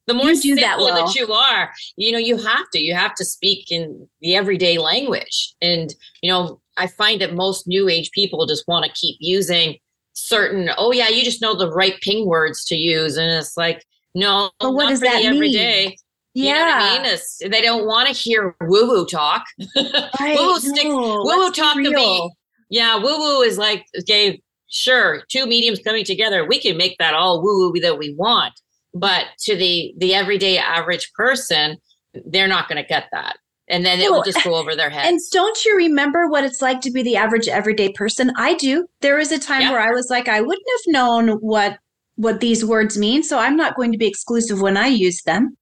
[0.07, 1.05] the more you do that, well.
[1.05, 4.77] that you are, you know, you have to you have to speak in the everyday
[4.77, 9.17] language, and you know, I find that most new age people just want to keep
[9.19, 9.77] using
[10.13, 10.71] certain.
[10.77, 14.49] Oh yeah, you just know the right ping words to use, and it's like no,
[14.59, 15.35] but what does that mean?
[15.35, 15.95] Every day.
[16.33, 16.49] Yeah.
[16.49, 17.13] You know I mean?
[17.13, 19.45] It's, they don't want to hear woo woo talk.
[19.75, 19.83] Woo
[20.19, 22.31] woo stick woo woo talk to me.
[22.69, 27.13] Yeah, woo woo is like okay, sure, two mediums coming together, we can make that
[27.13, 28.53] all woo woo that we want.
[28.93, 31.77] But to the the everyday average person,
[32.25, 33.37] they're not going to get that.
[33.67, 35.05] And then it will just go over their head.
[35.05, 38.31] And don't you remember what it's like to be the average everyday person?
[38.35, 38.87] I do.
[39.01, 39.71] There was a time yeah.
[39.71, 41.77] where I was like, I wouldn't have known what
[42.15, 45.55] what these words mean, so I'm not going to be exclusive when I use them.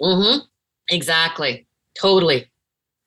[0.00, 0.40] Mm-hmm.
[0.90, 1.66] Exactly.
[2.00, 2.50] Totally.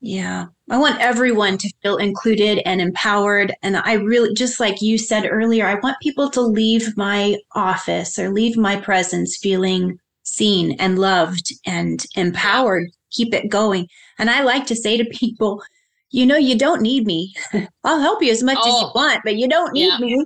[0.01, 0.47] Yeah.
[0.69, 3.53] I want everyone to feel included and empowered.
[3.63, 8.19] And I really, just like you said earlier, I want people to leave my office
[8.19, 12.89] or leave my presence feeling seen and loved and empowered.
[13.11, 13.87] Keep it going.
[14.19, 15.63] And I like to say to people,
[16.11, 17.33] you know, you don't need me.
[17.83, 18.91] I'll help you as much oh, as you oh.
[18.93, 19.97] want, but you don't need yeah.
[19.99, 20.25] me.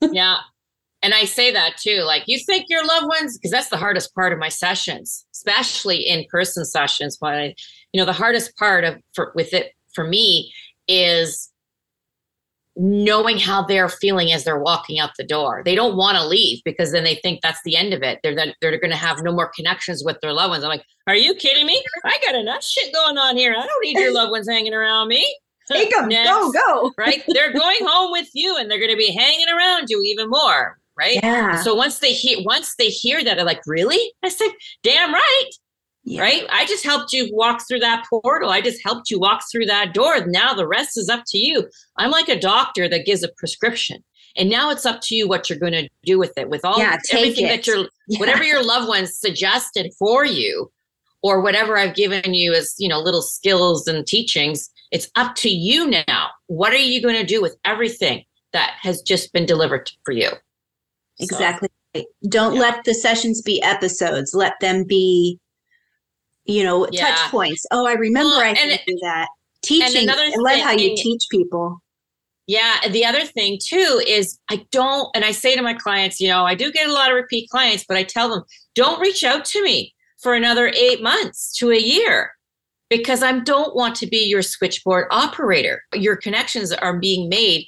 [0.12, 0.38] yeah.
[1.02, 2.02] And I say that too.
[2.02, 5.98] Like you think your loved ones, because that's the hardest part of my sessions, especially
[5.98, 7.16] in person sessions.
[7.20, 7.54] When
[7.92, 10.52] you know, the hardest part of for, with it for me
[10.86, 11.50] is
[12.76, 15.62] knowing how they're feeling as they're walking out the door.
[15.64, 18.20] They don't want to leave because then they think that's the end of it.
[18.22, 20.62] They're then they're going to have no more connections with their loved ones.
[20.62, 21.82] I'm like, are you kidding me?
[22.04, 23.52] I got enough shit going on here.
[23.58, 25.26] I don't need your loved ones hanging around me.
[25.70, 26.92] Take them, Next, go, go.
[26.98, 27.22] right?
[27.28, 30.78] They're going home with you, and they're going to be hanging around you even more,
[30.96, 31.18] right?
[31.20, 31.60] Yeah.
[31.62, 34.12] So once they hear, once they hear that, they're like, really?
[34.22, 34.50] I said,
[34.82, 35.50] damn right
[36.08, 36.22] yeah.
[36.22, 36.46] right?
[36.50, 38.50] I just helped you walk through that portal.
[38.50, 40.26] I just helped you walk through that door.
[40.26, 41.68] Now the rest is up to you.
[41.96, 44.02] I'm like a doctor that gives a prescription.
[44.36, 46.78] And now it's up to you what you're going to do with it, with all
[46.78, 47.48] yeah, everything it.
[47.48, 48.18] that your yeah.
[48.18, 50.70] whatever your loved ones suggested for you,
[51.22, 54.70] or whatever I've given you as you know little skills and teachings.
[54.92, 56.28] It's up to you now.
[56.46, 60.30] What are you going to do with everything that has just been delivered for you?
[61.20, 61.68] Exactly.
[61.96, 62.60] So, Don't yeah.
[62.60, 64.34] let the sessions be episodes.
[64.34, 65.40] Let them be
[66.48, 67.14] you know, yeah.
[67.14, 67.64] touch points.
[67.70, 69.28] Oh, I remember well, I can do that.
[69.62, 70.08] Teaching.
[70.08, 71.78] I love how you teach people.
[72.46, 72.88] Yeah.
[72.88, 76.44] The other thing too is I don't, and I say to my clients, you know,
[76.44, 78.42] I do get a lot of repeat clients, but I tell them,
[78.74, 82.32] don't reach out to me for another eight months to a year
[82.88, 85.82] because I don't want to be your switchboard operator.
[85.92, 87.66] Your connections are being made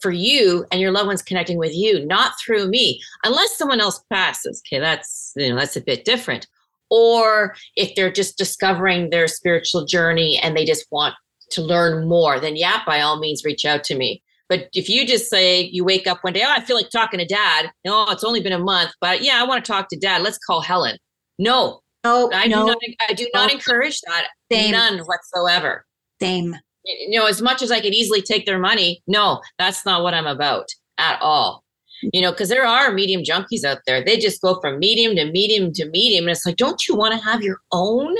[0.00, 4.04] for you and your loved ones connecting with you, not through me, unless someone else
[4.12, 4.62] passes.
[4.66, 6.46] Okay, that's you know that's a bit different
[6.90, 11.14] or if they're just discovering their spiritual journey and they just want
[11.50, 14.22] to learn more, then yeah, by all means, reach out to me.
[14.48, 17.20] But if you just say you wake up one day, oh, I feel like talking
[17.20, 17.70] to dad.
[17.84, 20.22] No, it's only been a month, but yeah, I want to talk to dad.
[20.22, 20.96] Let's call Helen.
[21.38, 22.78] No, no, I no, do not.
[23.08, 24.28] I do not encourage that.
[24.50, 24.72] Same.
[24.72, 25.84] None whatsoever.
[26.20, 26.56] Same.
[26.84, 30.14] You know, as much as I could easily take their money, no, that's not what
[30.14, 31.62] I'm about at all
[32.02, 34.04] you know, because there are medium junkies out there.
[34.04, 36.24] They just go from medium to medium to medium.
[36.24, 38.16] And it's like, don't you want to have your own,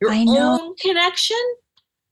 [0.00, 1.36] your own connection?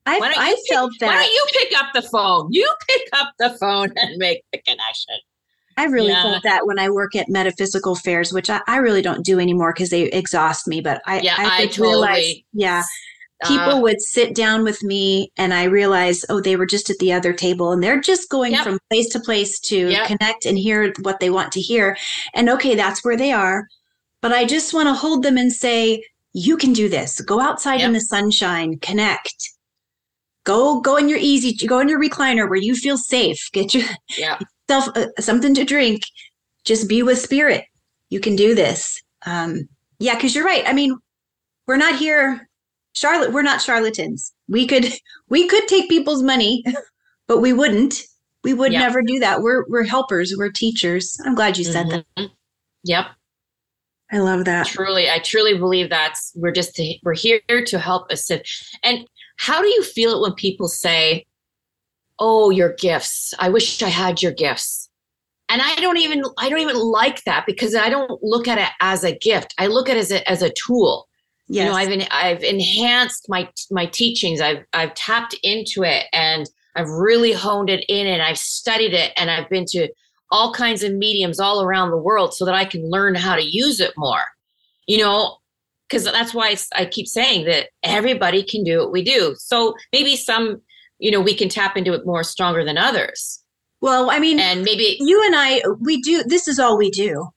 [0.06, 1.06] I've, I pick, felt that.
[1.06, 2.48] Why don't you pick up the phone?
[2.52, 5.16] You pick up the phone and make the connection.
[5.76, 6.22] I really yeah.
[6.22, 9.72] felt that when I work at metaphysical fairs, which I, I really don't do anymore
[9.72, 10.80] because they exhaust me.
[10.80, 12.82] But I, yeah, I, I totally, realize, yeah,
[13.46, 16.98] people uh, would sit down with me and I realized, oh, they were just at
[16.98, 18.64] the other table and they're just going yep.
[18.64, 20.06] from place to place to yep.
[20.06, 21.96] connect and hear what they want to hear.
[22.34, 23.66] And okay, that's where they are.
[24.20, 27.20] But I just want to hold them and say, you can do this.
[27.22, 27.86] Go outside yep.
[27.86, 29.50] in the sunshine, connect.
[30.44, 33.50] Go go in your easy, go in your recliner where you feel safe.
[33.52, 36.02] Get yourself uh, something to drink.
[36.64, 37.64] Just be with spirit.
[38.10, 39.02] You can do this.
[39.26, 40.64] Um, yeah, because you're right.
[40.66, 40.96] I mean,
[41.66, 42.48] we're not here
[43.00, 44.34] Charlotte, we're not charlatans.
[44.46, 44.92] We could
[45.30, 46.62] we could take people's money,
[47.28, 47.94] but we wouldn't.
[48.44, 48.82] We would yep.
[48.82, 49.40] never do that.
[49.40, 50.34] We're we're helpers.
[50.36, 51.18] We're teachers.
[51.24, 52.22] I'm glad you said mm-hmm.
[52.22, 52.30] that.
[52.84, 53.06] Yep.
[54.12, 54.66] I love that.
[54.66, 58.76] Truly, I truly believe that's we're just to, we're here to help assist.
[58.82, 61.26] And how do you feel it when people say,
[62.18, 63.32] "Oh, your gifts.
[63.38, 64.90] I wish I had your gifts."
[65.48, 68.68] And I don't even I don't even like that because I don't look at it
[68.80, 69.54] as a gift.
[69.56, 71.08] I look at it as a as a tool.
[71.52, 71.64] Yes.
[71.64, 74.40] You know, I've I've enhanced my my teachings.
[74.40, 79.12] I've I've tapped into it and I've really honed it in and I've studied it
[79.16, 79.88] and I've been to
[80.30, 83.42] all kinds of mediums all around the world so that I can learn how to
[83.42, 84.22] use it more.
[84.86, 85.38] You know,
[85.88, 89.34] because that's why I keep saying that everybody can do what we do.
[89.36, 90.62] So maybe some,
[91.00, 93.42] you know, we can tap into it more stronger than others.
[93.80, 97.28] Well, I mean, and maybe you and I, we do, this is all we do.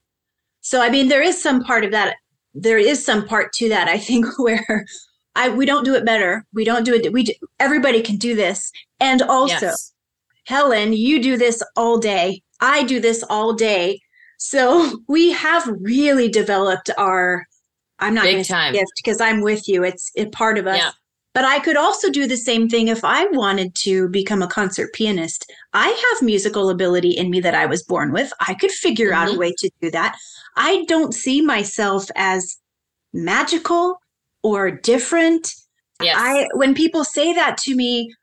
[0.62, 2.18] So, I mean, there is some part of that
[2.54, 4.86] there is some part to that i think where
[5.36, 6.46] i we don't do it better.
[6.54, 8.72] We don't do it we do, everybody can do this.
[9.00, 9.94] And also yes.
[10.46, 12.42] helen you do this all day.
[12.60, 14.00] I do this all day.
[14.38, 17.46] So we have really developed our
[18.00, 19.84] i'm not going to gift because i'm with you.
[19.84, 20.78] It's a part of us.
[20.78, 20.92] Yeah.
[21.34, 24.94] But i could also do the same thing if i wanted to become a concert
[24.94, 29.12] pianist i have musical ability in me that i was born with i could figure
[29.12, 29.16] mm-hmm.
[29.16, 29.40] out a mm-hmm.
[29.40, 30.16] way to do that
[30.56, 32.58] I don't see myself as
[33.14, 34.00] magical
[34.44, 35.54] or different.
[36.02, 36.18] Yes.
[36.20, 38.14] I when people say that to me,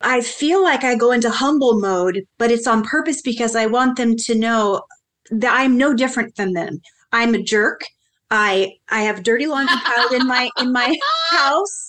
[0.00, 3.96] I feel like I go into humble mode, but it's on purpose because I want
[3.96, 4.82] them to know
[5.30, 6.80] that I'm no different than them.
[7.12, 7.82] I'm a jerk.
[8.30, 10.96] I I have dirty laundry piled in my in my
[11.30, 11.87] house.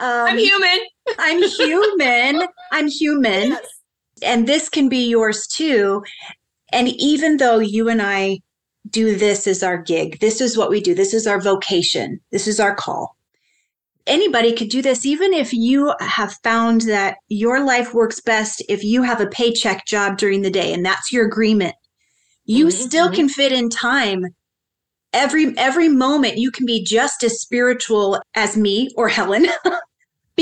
[0.00, 0.78] Um, I'm human.
[1.18, 2.48] I'm human.
[2.72, 3.50] I'm human.
[3.50, 3.66] Yes.
[4.22, 6.02] And this can be yours too.
[6.72, 8.40] And even though you and I
[8.88, 10.18] do this as our gig.
[10.20, 10.94] This is what we do.
[10.94, 12.20] This is our vocation.
[12.32, 13.16] This is our call.
[14.06, 18.82] Anybody could do this, even if you have found that your life works best if
[18.82, 21.74] you have a paycheck job during the day and that's your agreement.
[22.44, 23.16] You mm-hmm, still mm-hmm.
[23.16, 24.26] can fit in time.
[25.12, 29.46] Every every moment you can be just as spiritual as me or Helen.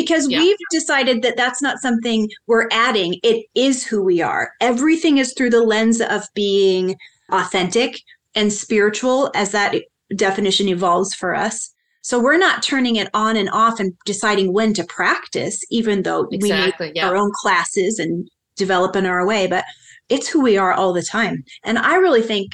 [0.03, 0.39] because yeah.
[0.39, 3.19] we've decided that that's not something we're adding.
[3.23, 4.53] It is who we are.
[4.61, 6.97] Everything is through the lens of being
[7.31, 8.01] authentic,
[8.35, 9.75] and spiritual as that
[10.15, 11.75] definition evolves for us.
[12.03, 16.29] So we're not turning it on and off and deciding when to practice, even though
[16.31, 17.09] exactly, we make yeah.
[17.09, 19.65] our own classes and develop in our way, but
[20.09, 21.45] it's who we are all the time.
[21.65, 22.53] And I really think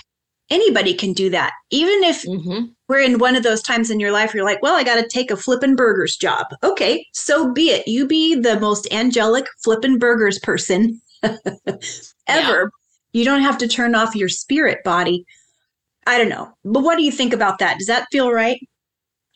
[0.54, 1.52] anybody can do that.
[1.70, 2.66] Even if mm-hmm.
[2.88, 5.08] we're in one of those times in your life you're like, well, I got to
[5.08, 6.46] take a flippin' burgers job.
[6.62, 7.86] Okay, so be it.
[7.88, 11.42] You be the most angelic flippin' burgers person ever.
[12.28, 12.66] Yeah.
[13.12, 15.24] You don't have to turn off your spirit body
[16.06, 16.52] I don't know.
[16.64, 17.78] But what do you think about that?
[17.78, 18.60] Does that feel right?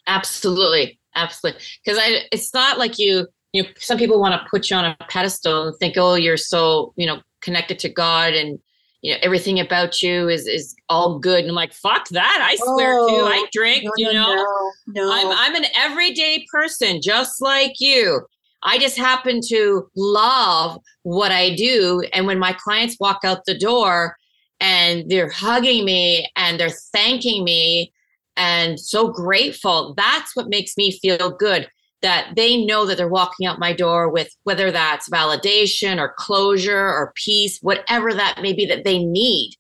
[0.07, 0.99] Absolutely.
[1.15, 1.61] Absolutely.
[1.85, 4.85] Because I it's not like you you know, some people want to put you on
[4.85, 8.59] a pedestal and think, oh, you're so, you know, connected to God and
[9.03, 11.41] you know, everything about you is is all good.
[11.41, 12.41] And I'm like, fuck that.
[12.43, 14.35] I swear oh, to I drink, no, you know.
[14.35, 15.13] No, no.
[15.13, 18.23] I'm I'm an everyday person just like you.
[18.65, 22.03] I just happen to love what I do.
[22.13, 24.17] And when my clients walk out the door,
[24.61, 27.93] and they're hugging me and they're thanking me
[28.37, 29.95] and so grateful.
[29.97, 31.69] That's what makes me feel good
[32.03, 36.87] that they know that they're walking out my door with whether that's validation or closure
[36.87, 39.55] or peace, whatever that may be that they need.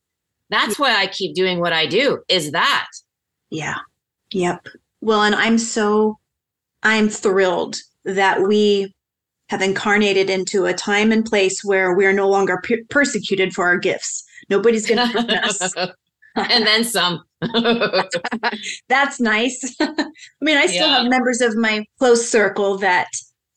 [0.51, 2.88] That's why I keep doing what I do, is that.
[3.51, 3.77] Yeah.
[4.33, 4.66] Yep.
[5.01, 6.18] Well, and I'm so,
[6.83, 8.94] I'm thrilled that we
[9.48, 13.64] have incarnated into a time and place where we are no longer per- persecuted for
[13.66, 15.74] our gifts Nobody's going to hurt us.
[16.36, 17.22] and then some.
[18.89, 19.76] That's nice.
[19.80, 20.07] I
[20.41, 20.99] mean, I still yeah.
[20.99, 23.09] have members of my close circle that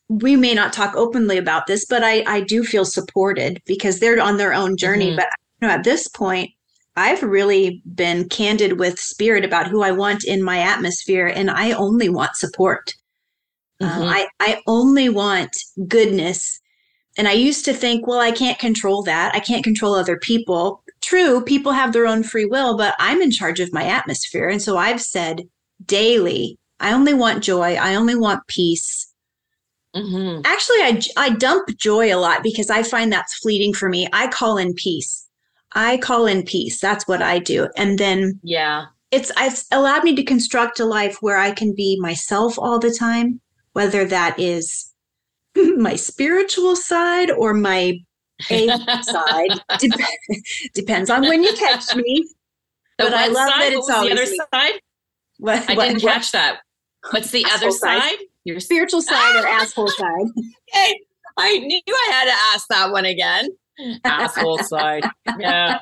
[0.10, 4.22] we may not talk openly about this, but I, I do feel supported because they're
[4.22, 5.08] on their own journey.
[5.08, 5.18] Mm-hmm.
[5.18, 5.30] But
[5.62, 6.52] you know, at this point,
[6.96, 11.72] I've really been candid with spirit about who I want in my atmosphere, and I
[11.72, 12.94] only want support.
[13.80, 14.04] Uh, mm-hmm.
[14.04, 15.56] I, I only want
[15.88, 16.62] goodness
[17.18, 19.36] and I used to think, well, I can't control that.
[19.36, 20.81] I can't control other people.
[21.02, 24.48] True, people have their own free will, but I'm in charge of my atmosphere.
[24.48, 25.42] And so I've said
[25.86, 27.76] daily, I only want joy.
[27.76, 29.08] I only want peace.
[29.96, 30.42] Mm-hmm.
[30.46, 34.08] Actually, I, I dump joy a lot because I find that's fleeting for me.
[34.14, 35.28] I call in peace.
[35.74, 36.80] I call in peace.
[36.80, 37.68] That's what I do.
[37.78, 42.00] And then, yeah, it's, it's allowed me to construct a life where I can be
[42.00, 43.42] myself all the time,
[43.74, 44.92] whether that is
[45.56, 48.00] my spiritual side or my
[48.50, 48.68] a
[49.04, 49.50] side.
[49.80, 50.00] Dep-
[50.74, 52.28] depends on when you catch me.
[52.98, 53.62] The but I love side?
[53.62, 54.40] that it's always the other me.
[54.54, 54.82] side.
[55.38, 56.14] What, I what, didn't what?
[56.14, 56.60] catch that.
[57.10, 58.02] What's the other side?
[58.02, 58.18] side?
[58.44, 59.62] Your spiritual side or ah!
[59.62, 60.26] asshole side?
[60.68, 61.00] Hey,
[61.38, 63.50] I knew I had to ask that one again.
[64.06, 65.04] Asshole side.
[65.38, 65.80] Yeah.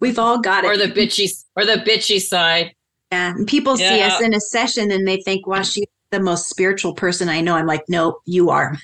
[0.00, 0.68] We've all got it.
[0.68, 2.74] Or the bitchy or the bitchy side.
[3.12, 3.34] Yeah.
[3.36, 3.90] And people yeah.
[3.90, 7.40] see us in a session and they think, wow, she's the most spiritual person I
[7.40, 7.54] know.
[7.54, 8.76] I'm like, no, you are.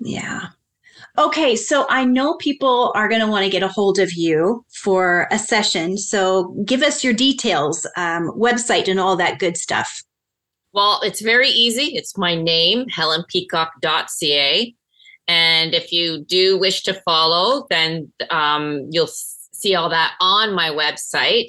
[0.00, 0.46] yeah.
[1.18, 4.64] Okay, so I know people are going to want to get a hold of you
[4.82, 5.96] for a session.
[5.96, 10.02] So give us your details, um, website, and all that good stuff.
[10.74, 11.96] Well, it's very easy.
[11.96, 14.74] It's my name, helenpeacock.ca.
[15.26, 20.68] And if you do wish to follow, then um, you'll see all that on my
[20.68, 21.48] website.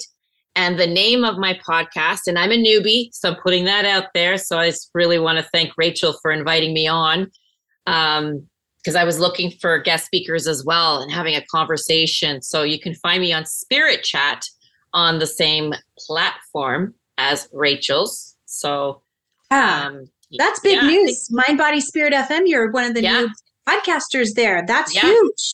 [0.56, 4.06] And the name of my podcast, and I'm a newbie, so I'm putting that out
[4.14, 4.38] there.
[4.38, 7.30] So I just really want to thank Rachel for inviting me on.
[7.86, 8.48] Um,
[8.88, 12.42] because I was looking for guest speakers as well and having a conversation.
[12.42, 14.46] So you can find me on Spirit Chat
[14.94, 18.38] on the same platform as Rachel's.
[18.46, 19.02] So,
[19.52, 20.06] ah, um,
[20.38, 21.28] that's big yeah, news.
[21.28, 22.44] Think, Mind, Body, Spirit FM.
[22.46, 23.24] You're one of the yeah.
[23.24, 23.30] new
[23.68, 24.64] podcasters there.
[24.66, 25.02] That's yeah.
[25.02, 25.54] huge.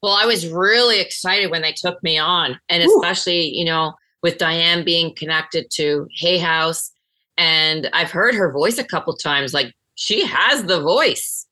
[0.00, 3.00] Well, I was really excited when they took me on, and Ooh.
[3.02, 6.92] especially, you know, with Diane being connected to Hay House.
[7.36, 9.52] And I've heard her voice a couple times.
[9.52, 11.48] Like she has the voice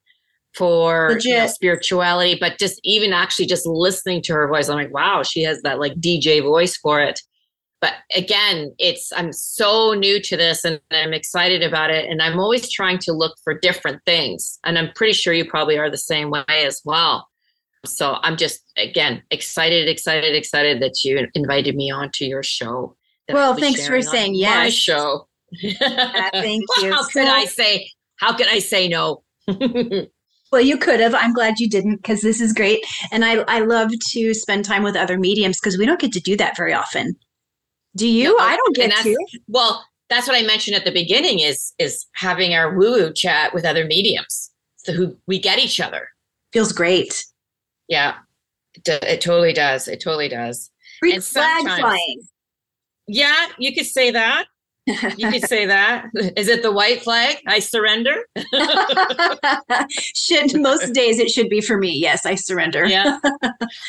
[0.59, 4.92] for you know, spirituality, but just even actually just listening to her voice, I'm like,
[4.92, 7.20] wow, she has that like DJ voice for it.
[7.80, 12.11] But again, it's I'm so new to this and I'm excited about it.
[12.11, 14.59] And I'm always trying to look for different things.
[14.64, 17.28] And I'm pretty sure you probably are the same way as well.
[17.86, 22.96] So I'm just again excited, excited, excited that you invited me onto your show.
[23.30, 24.56] Well, thanks for saying yes.
[24.56, 25.28] My show.
[25.80, 26.92] uh, thank you.
[26.92, 27.88] How could I say?
[28.16, 29.22] How could I say no?
[30.51, 31.14] Well, you could have.
[31.14, 32.84] I'm glad you didn't because this is great.
[33.12, 36.20] And I, I love to spend time with other mediums because we don't get to
[36.20, 37.16] do that very often.
[37.96, 38.36] Do you?
[38.36, 39.16] No, I don't get to.
[39.49, 43.53] Well, that's what I mentioned at the beginning is is having our woo woo chat
[43.53, 44.51] with other mediums.
[44.76, 46.09] So who we get each other.
[46.53, 47.24] Feels great.
[47.88, 48.14] Yeah.
[48.74, 49.88] It, it totally does.
[49.88, 50.70] It totally does.
[51.01, 52.22] Freak flag flying.
[53.07, 54.46] Yeah, you could say that
[55.16, 56.07] you could say that.
[56.36, 57.39] Is it the white flag?
[57.47, 58.24] I surrender.
[60.14, 61.97] should most days it should be for me.
[61.97, 62.86] Yes, I surrender.
[62.86, 63.18] yeah.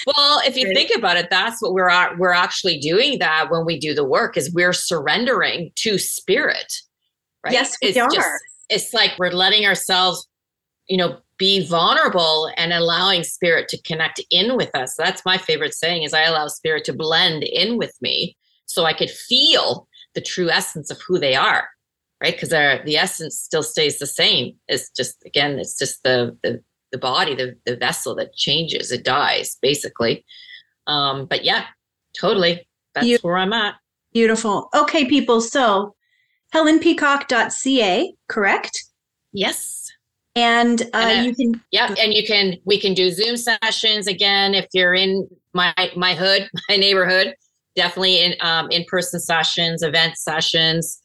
[0.07, 3.19] Well, if you think about it, that's what we're we're actually doing.
[3.19, 6.73] That when we do the work is we're surrendering to spirit.
[7.43, 7.53] Right?
[7.53, 8.09] Yes, we it's are.
[8.09, 8.29] Just,
[8.69, 10.27] it's like we're letting ourselves,
[10.87, 14.95] you know, be vulnerable and allowing spirit to connect in with us.
[14.97, 18.35] That's my favorite saying is I allow spirit to blend in with me
[18.65, 19.87] so I could feel
[20.19, 21.69] the true essence of who they are
[22.21, 22.33] right?
[22.33, 24.55] Because the essence still stays the same.
[24.67, 26.61] It's just again it's just the the,
[26.91, 30.25] the body the, the vessel that changes it dies basically.
[30.87, 31.65] Um but yeah
[32.19, 32.67] totally.
[32.93, 33.75] That's where i'm at.
[34.13, 34.69] beautiful.
[34.75, 35.95] Okay people so
[36.53, 38.83] helenpeacock.ca correct?
[39.31, 39.87] Yes.
[40.35, 44.53] And, uh, and you can yeah and you can we can do zoom sessions again
[44.53, 47.35] if you're in my my hood my neighborhood
[47.75, 50.99] definitely in um, in-person sessions event sessions.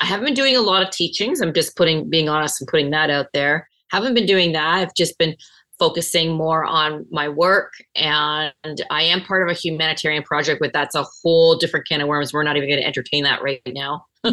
[0.00, 1.40] I haven't been doing a lot of teachings.
[1.40, 3.68] I'm just putting being honest and putting that out there.
[3.90, 4.78] Haven't been doing that.
[4.78, 5.36] I've just been
[5.80, 8.52] focusing more on my work and
[8.90, 12.34] i am part of a humanitarian project but that's a whole different can of worms.
[12.34, 14.04] We're not even going to entertain that right now.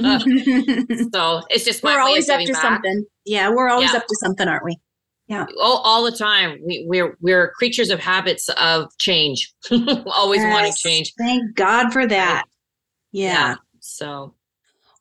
[1.14, 2.62] So it's just we're always up to back.
[2.62, 3.06] something.
[3.26, 4.00] Yeah we're always yeah.
[4.00, 4.78] up to something aren't we
[5.28, 5.46] yeah.
[5.62, 6.60] All, all the time.
[6.66, 9.54] We, we're we're creatures of habits of change.
[9.72, 11.14] Always yes, wanting change.
[11.18, 12.46] Thank god for that.
[13.12, 13.56] Yeah, yeah.
[13.80, 14.34] so.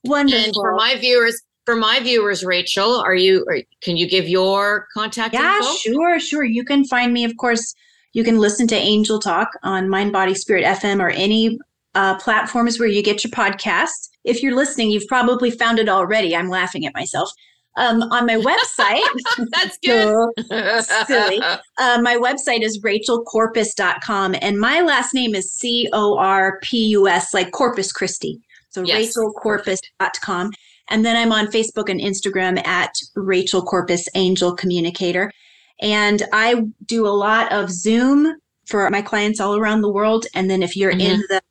[0.04, 4.28] Wonderful and for my viewers for my viewers rachel are you are, can you give
[4.28, 5.74] your contact yeah info?
[5.74, 6.44] sure sure.
[6.44, 7.74] You can find me of course
[8.12, 11.58] you can listen to angel talk on mind body spirit fm or any
[11.96, 14.10] uh, platforms where you get your podcasts.
[14.22, 16.36] If you're listening you've probably found it already.
[16.36, 17.30] I'm laughing at myself
[17.76, 19.02] um, on my website.
[19.52, 20.26] That's good.
[21.06, 21.40] silly.
[21.78, 27.08] Uh, my website is rachelcorpus.com and my last name is C O R P U
[27.08, 28.40] S, like Corpus Christi.
[28.70, 29.14] So yes.
[29.16, 30.50] rachelcorpus.com.
[30.88, 35.32] And then I'm on Facebook and Instagram at Rachel Corpus Angel Communicator.
[35.80, 40.26] And I do a lot of Zoom for my clients all around the world.
[40.34, 41.00] And then if you're mm-hmm.
[41.00, 41.42] in the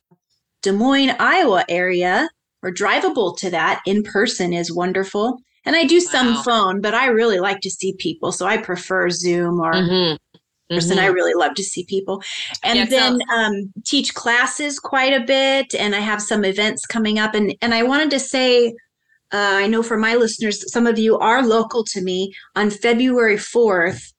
[0.61, 2.29] Des Moines, Iowa area
[2.63, 6.41] or drivable to that in person is wonderful And I do some wow.
[6.43, 8.31] phone, but I really like to see people.
[8.31, 10.15] So I prefer Zoom or mm-hmm
[10.69, 10.97] person.
[10.97, 11.05] Mm-hmm.
[11.05, 12.21] I really love to see people.
[12.63, 15.75] And yeah, then um, teach classes quite a bit.
[15.75, 17.35] And I have some events coming up.
[17.35, 18.67] And, and I wanted to say,
[19.31, 22.33] uh, I know for my listeners, some of you are local to me.
[22.55, 24.13] On February 4th,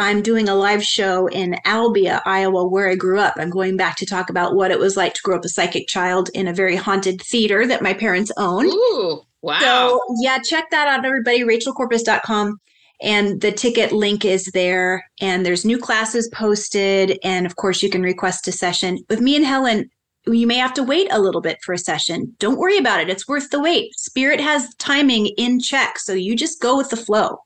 [0.00, 3.34] I'm doing a live show in Albia, Iowa, where I grew up.
[3.36, 5.88] I'm going back to talk about what it was like to grow up a psychic
[5.88, 8.68] child in a very haunted theater that my parents owned.
[8.68, 9.60] Ooh, wow.
[9.60, 11.40] So, yeah, check that out, everybody.
[11.42, 12.58] RachelCorpus.com
[13.00, 15.04] and the ticket link is there.
[15.20, 17.18] And there's new classes posted.
[17.22, 18.98] And of course you can request a session.
[19.08, 19.90] With me and helen
[20.26, 22.34] you may have to wait a little bit for a session.
[22.38, 23.08] Don't worry about it.
[23.08, 23.94] It's worth the wait.
[23.94, 25.98] Spirit has timing in check.
[25.98, 27.38] So you just go with the flow.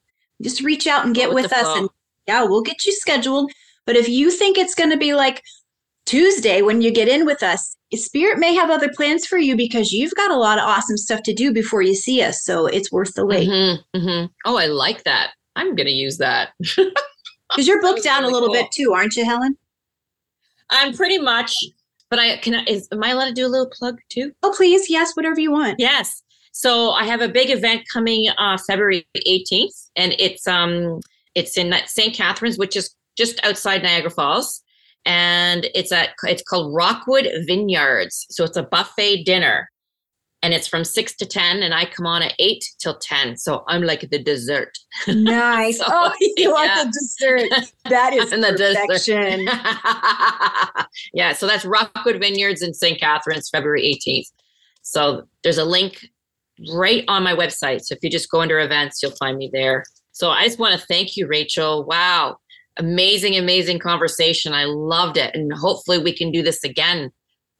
[0.42, 1.76] Just reach out and get with, with us flow.
[1.76, 1.88] and
[2.26, 3.52] yeah we'll get you scheduled.
[3.86, 5.42] But if you think it's going to be like
[6.04, 9.92] tuesday when you get in with us spirit may have other plans for you because
[9.92, 12.90] you've got a lot of awesome stuff to do before you see us so it's
[12.90, 14.26] worth the wait mm-hmm, mm-hmm.
[14.44, 16.50] oh i like that I'm going to use that.
[17.50, 18.54] Because you're booked out really a little cool.
[18.54, 19.58] bit too, aren't you, Helen?
[20.70, 21.54] I'm pretty much,
[22.08, 22.54] but I can.
[22.54, 24.32] I, is am I allowed to do a little plug too?
[24.42, 25.74] Oh, please, yes, whatever you want.
[25.78, 26.22] Yes.
[26.52, 31.00] So I have a big event coming uh, February 18th, and it's um
[31.34, 32.14] it's in St.
[32.14, 34.61] Catharines, which is just outside Niagara Falls,
[35.04, 38.26] and it's at it's called Rockwood Vineyards.
[38.30, 39.68] So it's a buffet dinner
[40.42, 43.36] and it's from six to 10 and I come on at eight till 10.
[43.36, 44.76] So I'm like the dessert.
[45.06, 45.78] Nice.
[45.78, 46.48] so, oh, you yeah.
[46.48, 47.48] want the dessert.
[47.88, 49.46] That is the perfection.
[51.14, 51.32] yeah.
[51.32, 53.00] So that's Rockwood Vineyards in St.
[53.00, 54.32] Catharines, February 18th.
[54.82, 56.08] So there's a link
[56.74, 57.82] right on my website.
[57.82, 59.84] So if you just go under events, you'll find me there.
[60.12, 61.84] So I just want to thank you, Rachel.
[61.84, 62.38] Wow.
[62.78, 64.52] Amazing, amazing conversation.
[64.52, 65.34] I loved it.
[65.34, 67.10] And hopefully we can do this again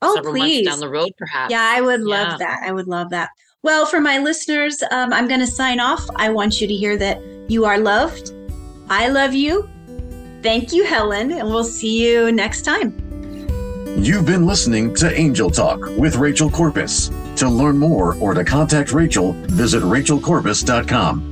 [0.00, 0.64] oh, several please.
[0.64, 1.50] months down the road, perhaps.
[1.50, 2.06] Yeah, I would yeah.
[2.06, 2.62] love that.
[2.64, 3.30] I would love that.
[3.62, 6.04] Well, for my listeners, um, I'm going to sign off.
[6.16, 8.32] I want you to hear that you are loved.
[8.88, 9.68] I love you.
[10.42, 12.98] Thank you, Helen, and we'll see you next time.
[13.96, 17.10] You've been listening to Angel Talk with Rachel Corpus.
[17.36, 21.31] To learn more or to contact Rachel, visit rachelcorpus.com.